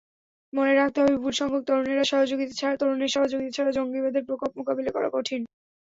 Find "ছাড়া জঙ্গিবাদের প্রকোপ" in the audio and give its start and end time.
3.53-4.51